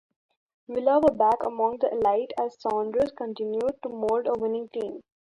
Villa 0.67 0.99
were 0.99 1.13
back 1.13 1.43
among 1.45 1.77
the 1.77 1.87
elite 1.91 2.33
as 2.39 2.59
Saunders 2.59 3.11
continued 3.15 3.79
to 3.83 3.89
mould 3.89 4.25
a 4.25 4.33
winning 4.39 4.67
team. 4.69 5.03